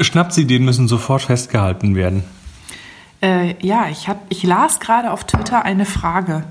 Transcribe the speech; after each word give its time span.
Schnapsideen 0.00 0.64
müssen 0.64 0.88
sofort 0.88 1.22
festgehalten 1.22 1.94
werden. 1.94 2.24
Äh, 3.22 3.54
ja, 3.64 3.88
ich, 3.90 4.08
hab, 4.08 4.24
ich 4.30 4.42
las 4.42 4.80
gerade 4.80 5.10
auf 5.10 5.24
Twitter 5.24 5.64
eine 5.64 5.84
Frage 5.84 6.44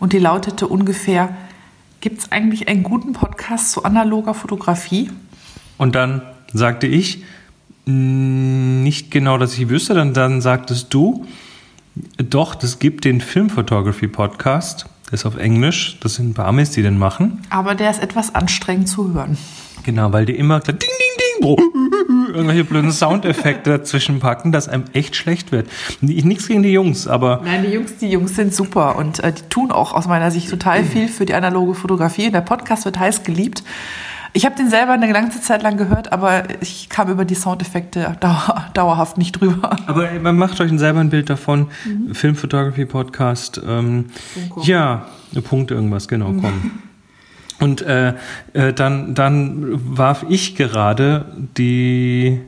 und 0.00 0.12
die 0.12 0.18
lautete 0.18 0.66
ungefähr, 0.66 1.36
gibt 2.00 2.18
es 2.20 2.32
eigentlich 2.32 2.68
einen 2.68 2.82
guten 2.82 3.12
Podcast 3.12 3.72
zu 3.72 3.84
analoger 3.84 4.34
Fotografie? 4.34 5.10
Und 5.76 5.94
dann 5.94 6.22
sagte 6.52 6.86
ich, 6.86 7.22
"Mm, 7.86 8.82
nicht 8.82 9.10
genau, 9.10 9.38
dass 9.38 9.56
ich 9.56 9.68
wüsste, 9.68 9.94
dann, 9.94 10.12
dann 10.14 10.40
sagtest 10.40 10.92
du, 10.92 11.26
doch, 12.16 12.54
das 12.54 12.78
gibt 12.78 13.04
den 13.04 13.20
Film 13.20 13.50
Photography 13.50 14.08
Podcast, 14.08 14.86
der 15.06 15.14
ist 15.14 15.26
auf 15.26 15.36
Englisch, 15.36 15.98
das 16.00 16.14
sind 16.14 16.30
ein 16.30 16.34
paar 16.34 16.46
Amis, 16.46 16.70
die 16.70 16.82
den 16.82 16.98
machen. 16.98 17.42
Aber 17.50 17.74
der 17.74 17.90
ist 17.90 18.02
etwas 18.02 18.34
anstrengend 18.34 18.88
zu 18.88 19.12
hören. 19.14 19.38
Genau, 19.84 20.12
weil 20.12 20.26
die 20.26 20.34
immer 20.34 20.60
ding, 20.60 20.78
ding, 20.78 20.88
ding, 20.88 21.40
bro, 21.40 21.56
irgendwelche 22.08 22.64
blöden 22.64 22.90
Soundeffekte 22.90 23.70
dazwischen 23.70 24.20
packen, 24.20 24.50
dass 24.50 24.68
einem 24.68 24.84
echt 24.92 25.14
schlecht 25.14 25.52
wird. 25.52 25.68
Ich 26.00 26.24
nichts 26.24 26.48
gegen 26.48 26.62
die 26.62 26.72
Jungs, 26.72 27.06
aber 27.06 27.42
Nein, 27.44 27.64
die 27.66 27.72
Jungs, 27.72 27.96
die 27.98 28.10
Jungs 28.10 28.34
sind 28.34 28.54
super 28.54 28.96
und 28.96 29.20
äh, 29.20 29.32
die 29.32 29.42
tun 29.48 29.70
auch 29.70 29.92
aus 29.92 30.06
meiner 30.08 30.30
Sicht 30.30 30.48
total 30.48 30.84
viel 30.84 31.08
für 31.08 31.26
die 31.26 31.34
analoge 31.34 31.74
Fotografie. 31.74 32.30
Der 32.30 32.40
Podcast 32.40 32.84
wird 32.84 32.98
heiß 32.98 33.24
geliebt. 33.24 33.62
Ich 34.34 34.44
habe 34.44 34.54
den 34.54 34.68
selber 34.68 34.92
eine 34.92 35.10
ganze 35.12 35.40
Zeit 35.40 35.62
lang 35.62 35.76
gehört, 35.76 36.12
aber 36.12 36.44
ich 36.60 36.88
kam 36.88 37.10
über 37.10 37.24
die 37.24 37.34
Soundeffekte 37.34 38.16
dauer, 38.20 38.66
dauerhaft 38.74 39.18
nicht 39.18 39.32
drüber. 39.32 39.78
Aber 39.86 40.08
man 40.20 40.36
macht 40.36 40.60
euch 40.60 40.70
selber 40.78 41.00
ein 41.00 41.10
Bild 41.10 41.30
davon. 41.30 41.68
Film 42.12 42.36
Photography 42.36 42.84
Podcast. 42.84 43.60
Ähm, 43.66 44.06
ja, 44.62 45.06
Punkt 45.44 45.70
irgendwas, 45.70 46.08
genau, 46.08 46.34
komm. 46.40 46.70
Und 47.60 47.82
äh, 47.82 48.14
äh, 48.52 48.72
dann, 48.72 49.14
dann 49.14 49.96
warf 49.96 50.24
ich 50.28 50.54
gerade 50.54 51.24
die, 51.56 52.40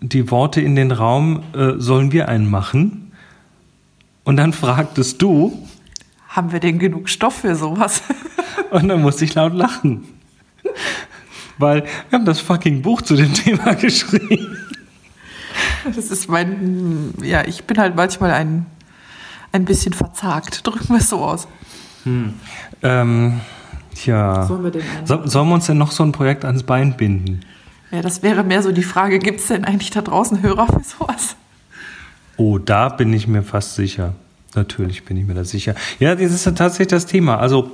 die 0.00 0.30
Worte 0.30 0.60
in 0.60 0.76
den 0.76 0.92
Raum, 0.92 1.42
äh, 1.52 1.72
sollen 1.78 2.12
wir 2.12 2.28
einen 2.28 2.48
machen? 2.48 3.12
Und 4.22 4.36
dann 4.36 4.52
fragtest 4.52 5.20
du, 5.20 5.66
Haben 6.28 6.52
wir 6.52 6.60
denn 6.60 6.78
genug 6.78 7.08
Stoff 7.08 7.40
für 7.40 7.56
sowas? 7.56 8.02
und 8.70 8.88
dann 8.88 9.02
musste 9.02 9.24
ich 9.24 9.34
laut 9.34 9.52
lachen. 9.52 10.04
Weil 11.58 11.84
wir 12.08 12.18
haben 12.18 12.24
das 12.24 12.40
fucking 12.40 12.82
Buch 12.82 13.02
zu 13.02 13.16
dem 13.16 13.32
Thema 13.34 13.74
geschrieben. 13.74 14.58
Das 15.84 16.10
ist 16.10 16.28
mein, 16.28 17.12
ja, 17.22 17.46
ich 17.46 17.64
bin 17.64 17.78
halt 17.78 17.94
manchmal 17.94 18.30
ein, 18.30 18.66
ein 19.52 19.64
bisschen 19.64 19.92
verzagt. 19.92 20.66
Drücken 20.66 20.88
wir 20.88 20.98
es 20.98 21.10
so 21.10 21.22
aus. 21.22 21.46
Ähm, 22.82 23.40
tja. 23.94 24.46
Sollen 24.46 24.64
wir 24.64 24.72
So, 25.04 25.26
sollen 25.26 25.48
wir 25.48 25.54
uns 25.54 25.66
denn 25.66 25.78
noch 25.78 25.90
so 25.90 26.02
ein 26.02 26.12
Projekt 26.12 26.44
ans 26.44 26.62
Bein 26.62 26.96
binden? 26.96 27.40
Ja, 27.90 28.02
das 28.02 28.22
wäre 28.22 28.42
mehr 28.42 28.62
so 28.62 28.72
die 28.72 28.82
Frage, 28.82 29.18
gibt 29.18 29.40
es 29.40 29.48
denn 29.48 29.64
eigentlich 29.64 29.90
da 29.90 30.02
draußen 30.02 30.42
Hörer 30.42 30.66
für 30.66 30.82
sowas? 30.82 31.36
Oh, 32.36 32.58
da 32.58 32.88
bin 32.88 33.12
ich 33.12 33.28
mir 33.28 33.42
fast 33.42 33.76
sicher. 33.76 34.14
Natürlich 34.54 35.04
bin 35.04 35.16
ich 35.16 35.26
mir 35.26 35.34
da 35.34 35.44
sicher. 35.44 35.74
Ja, 35.98 36.14
das 36.14 36.32
ist 36.32 36.46
ja 36.46 36.52
tatsächlich 36.52 36.88
das 36.88 37.06
Thema. 37.06 37.38
Also, 37.38 37.70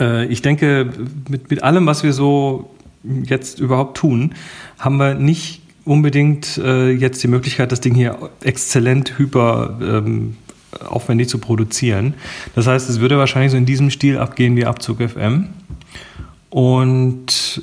äh, 0.00 0.26
ich 0.26 0.42
denke, 0.42 0.90
mit, 1.28 1.50
mit 1.50 1.62
allem, 1.62 1.86
was 1.86 2.02
wir 2.02 2.12
so 2.12 2.70
jetzt 3.04 3.60
überhaupt 3.60 3.96
tun, 3.96 4.34
haben 4.78 4.96
wir 4.96 5.14
nicht 5.14 5.62
unbedingt 5.84 6.58
äh, 6.58 6.90
jetzt 6.90 7.22
die 7.22 7.28
Möglichkeit, 7.28 7.72
das 7.72 7.80
Ding 7.80 7.94
hier 7.94 8.18
exzellent 8.42 9.18
hyper 9.18 9.78
ähm, 9.80 10.36
aufwendig 10.88 11.28
zu 11.28 11.38
produzieren. 11.38 12.14
Das 12.54 12.66
heißt, 12.66 12.88
es 12.88 13.00
würde 13.00 13.18
wahrscheinlich 13.18 13.52
so 13.52 13.56
in 13.56 13.66
diesem 13.66 13.90
Stil 13.90 14.18
abgehen 14.18 14.56
wie 14.56 14.66
Abzug 14.66 14.98
FM. 14.98 15.48
Und 16.50 17.62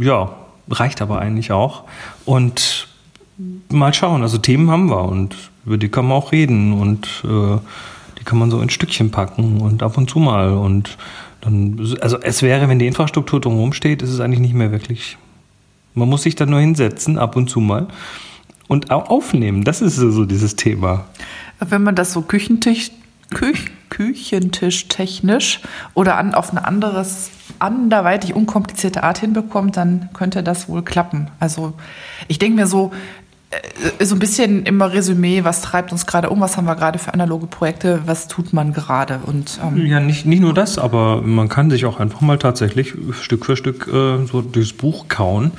ja, 0.00 0.34
reicht 0.68 1.02
aber 1.02 1.20
eigentlich 1.20 1.52
auch. 1.52 1.84
Und 2.24 2.88
mal 3.68 3.92
schauen. 3.92 4.22
Also 4.22 4.38
Themen 4.38 4.70
haben 4.70 4.88
wir 4.88 5.04
und 5.04 5.36
über 5.66 5.78
die 5.78 5.88
kann 5.88 6.06
man 6.06 6.16
auch 6.16 6.32
reden 6.32 6.72
und 6.72 7.24
äh, 7.24 7.58
die 8.18 8.24
kann 8.24 8.38
man 8.38 8.50
so 8.50 8.60
in 8.60 8.70
Stückchen 8.70 9.10
packen 9.10 9.60
und 9.60 9.82
ab 9.82 9.96
und 9.98 10.08
zu 10.08 10.18
mal. 10.18 10.52
Und 10.52 10.96
dann, 11.40 11.96
also 12.00 12.18
es 12.20 12.42
wäre, 12.42 12.68
wenn 12.68 12.78
die 12.78 12.86
Infrastruktur 12.86 13.40
drumherum 13.40 13.72
steht, 13.72 14.02
ist 14.02 14.10
es 14.10 14.20
eigentlich 14.20 14.40
nicht 14.40 14.54
mehr 14.54 14.70
wirklich. 14.70 15.16
Man 15.94 16.08
muss 16.08 16.22
sich 16.22 16.34
dann 16.34 16.50
nur 16.50 16.60
hinsetzen, 16.60 17.18
ab 17.18 17.36
und 17.36 17.48
zu 17.48 17.60
mal. 17.60 17.88
Und 18.66 18.90
auch 18.90 19.10
aufnehmen, 19.10 19.64
das 19.64 19.82
ist 19.82 19.96
so 19.96 20.24
dieses 20.24 20.56
Thema. 20.56 21.04
Wenn 21.70 21.82
man 21.82 21.94
das 21.94 22.12
so 22.12 22.22
Küchentisch, 22.22 22.90
Küch, 23.32 23.70
Küchentisch 23.90 24.88
technisch 24.88 25.60
oder 25.94 26.16
an, 26.16 26.34
auf 26.34 26.50
eine 26.50 26.64
anderes, 26.64 27.30
anderweitig 27.58 28.34
unkomplizierte 28.34 29.02
Art 29.02 29.18
hinbekommt, 29.18 29.76
dann 29.76 30.10
könnte 30.12 30.42
das 30.42 30.68
wohl 30.68 30.82
klappen. 30.82 31.30
Also 31.40 31.74
ich 32.28 32.38
denke 32.38 32.56
mir 32.56 32.66
so, 32.66 32.92
so 34.00 34.14
ein 34.14 34.18
bisschen 34.18 34.64
immer 34.64 34.92
Resümee, 34.92 35.44
was 35.44 35.62
treibt 35.62 35.92
uns 35.92 36.06
gerade 36.06 36.30
um, 36.30 36.40
was 36.40 36.56
haben 36.56 36.66
wir 36.66 36.76
gerade 36.76 36.98
für 36.98 37.14
analoge 37.14 37.46
Projekte, 37.46 38.00
was 38.06 38.28
tut 38.28 38.52
man 38.52 38.72
gerade 38.72 39.20
und 39.26 39.58
ähm, 39.62 39.86
Ja, 39.86 40.00
nicht, 40.00 40.26
nicht 40.26 40.40
nur 40.40 40.54
das, 40.54 40.78
aber 40.78 41.22
man 41.22 41.48
kann 41.48 41.70
sich 41.70 41.86
auch 41.86 42.00
einfach 42.00 42.20
mal 42.20 42.38
tatsächlich 42.38 42.94
Stück 43.20 43.44
für 43.44 43.56
Stück 43.56 43.88
äh, 43.88 44.24
so 44.26 44.40
durchs 44.40 44.72
Buch 44.72 45.06
kauen 45.08 45.52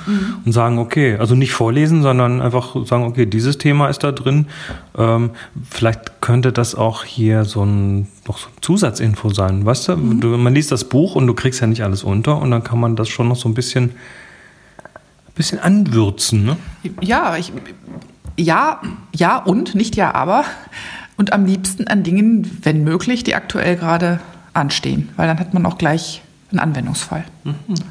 und 0.45 0.51
sagen, 0.51 0.79
okay, 0.79 1.17
also 1.17 1.35
nicht 1.35 1.51
vorlesen, 1.51 2.01
sondern 2.01 2.41
einfach 2.41 2.75
sagen, 2.85 3.03
okay, 3.03 3.25
dieses 3.25 3.57
Thema 3.57 3.89
ist 3.89 4.03
da 4.03 4.11
drin. 4.11 4.47
Ähm, 4.97 5.31
vielleicht 5.69 6.21
könnte 6.21 6.51
das 6.51 6.75
auch 6.75 7.03
hier 7.03 7.45
so 7.45 7.63
ein 7.63 8.07
noch 8.27 8.37
so 8.37 8.47
Zusatzinfo 8.61 9.29
sein, 9.29 9.65
weißt 9.65 9.89
du? 9.89 9.95
du? 9.95 10.27
Man 10.37 10.53
liest 10.53 10.71
das 10.71 10.85
Buch 10.85 11.15
und 11.15 11.27
du 11.27 11.33
kriegst 11.33 11.61
ja 11.61 11.67
nicht 11.67 11.83
alles 11.83 12.03
unter 12.03 12.41
und 12.41 12.51
dann 12.51 12.63
kann 12.63 12.79
man 12.79 12.95
das 12.95 13.09
schon 13.09 13.27
noch 13.27 13.35
so 13.35 13.47
ein 13.47 13.53
bisschen, 13.53 13.91
bisschen 15.35 15.59
anwürzen, 15.59 16.45
ne? 16.45 16.57
Ja, 17.01 17.35
ich, 17.37 17.51
ja, 18.37 18.81
ja 19.13 19.37
und, 19.37 19.75
nicht 19.75 19.95
ja, 19.95 20.15
aber. 20.15 20.45
Und 21.17 21.33
am 21.33 21.45
liebsten 21.45 21.87
an 21.87 22.03
Dingen, 22.03 22.59
wenn 22.63 22.83
möglich, 22.83 23.23
die 23.23 23.35
aktuell 23.35 23.75
gerade 23.75 24.19
anstehen, 24.53 25.09
weil 25.15 25.27
dann 25.27 25.39
hat 25.39 25.53
man 25.53 25.65
auch 25.65 25.77
gleich 25.77 26.21
einen 26.51 26.59
Anwendungsfall. 26.59 27.23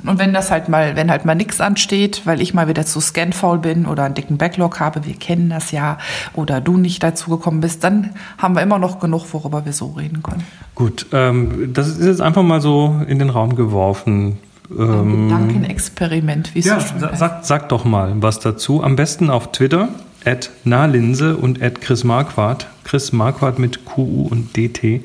Und 0.06 0.18
wenn 0.18 0.32
das 0.32 0.50
halt 0.50 0.68
mal, 0.68 0.96
wenn 0.96 1.10
halt 1.10 1.24
mal 1.24 1.34
nichts 1.34 1.60
ansteht, 1.60 2.22
weil 2.24 2.40
ich 2.40 2.54
mal 2.54 2.68
wieder 2.68 2.86
zu 2.86 3.00
scanfaul 3.00 3.58
bin 3.58 3.86
oder 3.86 4.04
einen 4.04 4.14
dicken 4.14 4.38
Backlog 4.38 4.80
habe, 4.80 5.04
wir 5.04 5.14
kennen 5.14 5.50
das 5.50 5.72
ja, 5.72 5.98
oder 6.34 6.60
du 6.60 6.76
nicht 6.76 7.02
dazu 7.02 7.30
gekommen 7.30 7.60
bist, 7.60 7.84
dann 7.84 8.10
haben 8.38 8.54
wir 8.54 8.62
immer 8.62 8.78
noch 8.78 9.00
genug, 9.00 9.26
worüber 9.32 9.64
wir 9.64 9.72
so 9.72 9.88
reden 9.88 10.22
können. 10.22 10.44
Gut, 10.74 11.06
ähm, 11.12 11.72
das 11.74 11.88
ist 11.88 12.06
jetzt 12.06 12.20
einfach 12.20 12.42
mal 12.42 12.60
so 12.60 13.00
in 13.06 13.18
den 13.18 13.30
Raum 13.30 13.56
geworfen. 13.56 14.38
Ein 14.70 15.28
Gedankenexperiment, 15.28 16.54
wie 16.54 16.60
es 16.60 16.64
Ja, 16.64 16.80
so 16.80 16.86
schön 16.86 17.00
sag, 17.16 17.44
sag 17.44 17.68
doch 17.68 17.84
mal 17.84 18.14
was 18.22 18.38
dazu. 18.38 18.82
Am 18.82 18.96
besten 18.96 19.28
auf 19.28 19.52
Twitter, 19.52 19.90
at 20.24 20.50
nahlinse 20.64 21.36
und 21.36 21.62
at 21.62 21.80
Chris 21.80 22.02
Marquardt. 22.02 22.66
Chris 22.82 23.12
Marquardt 23.12 23.58
mit 23.58 23.84
QU 23.84 24.26
und 24.30 24.56
DT. 24.56 25.04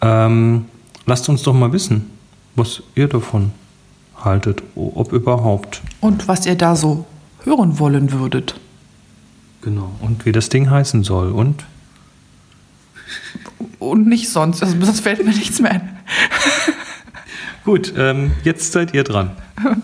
Ähm, 0.00 0.64
lasst 1.06 1.28
uns 1.28 1.42
doch 1.42 1.54
mal 1.54 1.72
wissen, 1.72 2.10
was 2.56 2.82
ihr 2.94 3.08
davon 3.08 3.52
haltet, 4.16 4.62
ob 4.74 5.12
überhaupt. 5.12 5.80
Und 6.00 6.26
was 6.26 6.46
ihr 6.46 6.56
da 6.56 6.74
so 6.76 7.04
hören 7.44 7.78
wollen 7.78 8.10
würdet. 8.12 8.58
Genau. 9.62 9.92
Und 10.00 10.26
wie 10.26 10.32
das 10.32 10.48
Ding 10.48 10.68
heißen 10.68 11.04
soll. 11.04 11.30
Und 11.30 11.64
Und 13.78 14.08
nicht 14.08 14.28
sonst, 14.28 14.62
also 14.62 14.74
sonst 14.80 15.00
fällt 15.00 15.24
mir 15.24 15.32
nichts 15.32 15.60
mehr 15.60 15.72
ein. 15.72 15.88
Gut, 17.64 17.92
ähm, 17.96 18.32
jetzt 18.44 18.72
seid 18.72 18.94
ihr 18.94 19.04
dran. 19.04 19.30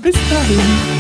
Bis 0.03 0.15
dahin. 0.31 1.00